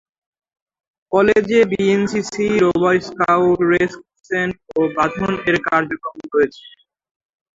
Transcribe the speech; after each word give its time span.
কলেজে 1.11 1.59
BNCC, 1.71 2.47
rover 2.63 2.95
scout, 3.07 3.57
red crescent 3.71 4.55
ও 4.71 4.89
বাঁধন-এর 4.95 5.57
কার্যক্রম 5.67 6.17
রয়েছে। 6.33 6.63